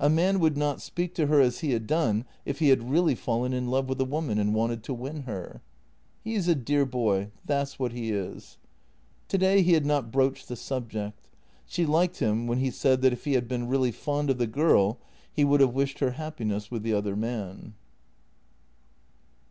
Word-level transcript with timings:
A 0.00 0.08
man 0.08 0.40
would 0.40 0.56
not 0.56 0.80
speak 0.80 1.14
to 1.16 1.26
her 1.26 1.38
as 1.38 1.58
he 1.58 1.72
had 1.72 1.86
done 1.86 2.24
if 2.46 2.60
he 2.60 2.70
had 2.70 2.90
really 2.90 3.14
fallen 3.14 3.52
in 3.52 3.66
love 3.70 3.90
with 3.90 4.00
a 4.00 4.06
woman 4.06 4.38
and 4.38 4.54
wanted 4.54 4.82
to 4.84 4.94
win 4.94 5.24
her." 5.24 5.60
He 6.24 6.34
is 6.34 6.48
a 6.48 6.54
dear 6.54 6.86
boy; 6.86 7.30
that's 7.44 7.78
what 7.78 7.92
he 7.92 8.10
is." 8.10 8.56
Today 9.28 9.60
he 9.60 9.74
had 9.74 9.84
not 9.84 10.10
broached 10.10 10.48
the 10.48 10.56
subject. 10.56 11.28
She 11.66 11.84
liked 11.84 12.20
him 12.20 12.46
when 12.46 12.56
he 12.56 12.70
said 12.70 13.02
that 13.02 13.12
if 13.12 13.26
he 13.26 13.34
had 13.34 13.48
been 13.48 13.68
really 13.68 13.92
fond 13.92 14.30
of 14.30 14.38
the 14.38 14.46
girl 14.46 14.98
he 15.30 15.44
would 15.44 15.60
have 15.60 15.74
wished 15.74 15.98
her 15.98 16.12
happiness 16.12 16.70
with 16.70 16.82
the 16.82 16.94
other 16.94 17.14
man. 17.14 17.74